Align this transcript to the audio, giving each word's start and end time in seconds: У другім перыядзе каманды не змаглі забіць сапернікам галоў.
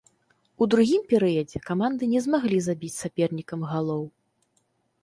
У 0.65 0.67
другім 0.73 1.03
перыядзе 1.11 1.61
каманды 1.69 2.03
не 2.15 2.19
змаглі 2.27 2.59
забіць 2.69 2.95
сапернікам 3.03 3.59
галоў. 3.75 4.03